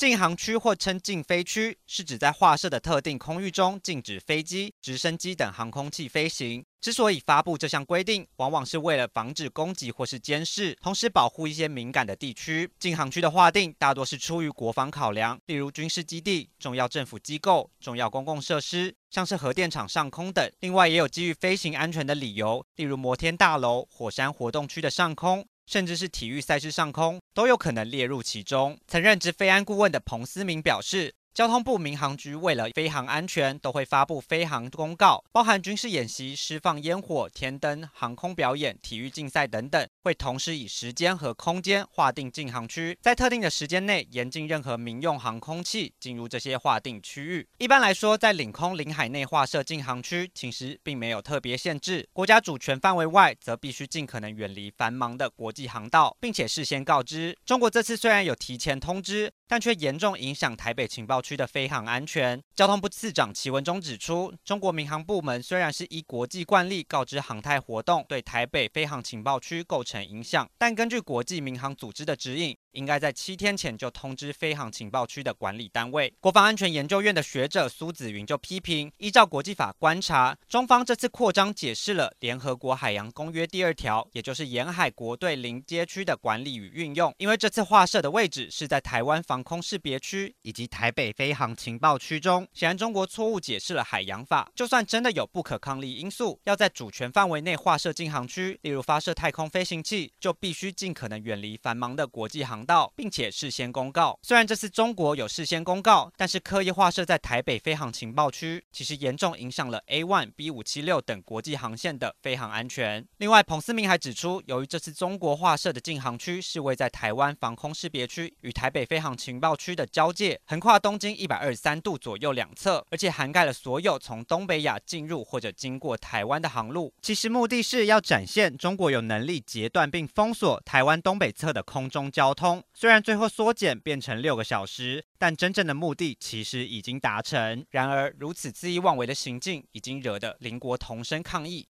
[0.00, 6.64] 禁航区或称禁飞区，是指在划设的特定空域中禁止飞机、直升机等航空器飞行。
[6.80, 12.66] 之所以发布这项规定，往往是为了防止攻击或是监视，同时保护一些敏感的地区。
[12.78, 20.50] 禁航区的划定大多是出于国防考量，例如军事基地、重要政府机构、重要公共设施，像是核电厂上空等。
[20.60, 25.46] 另外，也有基于飞行安全的理由，例如摩天大楼、火山活动区的上空。
[25.70, 28.76] 甚至是体育赛事上空都有可能列入其中。
[28.88, 31.19] 曾任职飞安顾问的彭思明表示。
[31.40, 47.48] 交通部民航局为了飞航安全，都会发布飞航公告，包含军事演习、释放烟火、天灯、航空表演、体育竞赛等等，会同时以时间和空间划定禁航区，在特定的时间内严禁任何民用航空器进入这些划定区域。
[47.56, 52.06] 一般来说，在领空、领海内划设禁航区，其实并没有特别限制。
[52.12, 57.34] 国家主权范围外，则必须尽可能远离繁忙的国际航道，并且事先告知。
[57.46, 62.40] 中国这次虽然有提前通知，但却严重影响台北情报区的飞航安全。
[62.54, 76.14] 交通部次长齐文忠指出，中国民航部门虽然是依国际惯例告知航太活动对台北飞航情报区构成影响，但根据国际民航组织的指引，应该在七天前就通知飞航情报区的管理单位。
[76.20, 87.12] 国防安全研究院的学者苏子云就批评，依照国际法观察，中方这次扩张解释了联合国海洋公约第二条，也就是沿海国对临街区的管理与运用。
[87.18, 94.50] 因为这次划设的位置是在台湾防空识别区以及台北飞航情报区中，显然中国错误解释了海洋法。
[94.54, 102.60] 就算真的有不可抗力因素，要在主权范围内划设禁航区，例如发射太空飞行器，就必须尽可能远离繁忙的国际航。
[102.64, 104.18] 道，并且事先公告。
[104.22, 113.04] 虽然这次中国有事先公告，但是刻意划设在台北飞航情报区，其实严重影响了 A1、B576 等国际航线的飞航安全。
[113.16, 126.92] 另外，彭思明还指出，由于这次中国划设的禁航区是位在台湾防空识别区与台北飞航情报区的交界，横跨东经一百二十三度左右两侧，而且涵盖了所有从东北亚进入或者经过台湾的航路。
[127.00, 132.60] 其实目的是要展现中国有能力截断并封锁台湾东北侧的空中交通。
[132.74, 137.64] 虽然最后缩减变成六个小时，但真正的目的其实已经达成。
[137.70, 141.58] 然而，如此恣意妄为的行径，已经惹得邻国同声抗议。